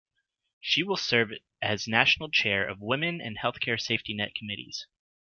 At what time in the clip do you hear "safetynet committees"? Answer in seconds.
3.79-4.87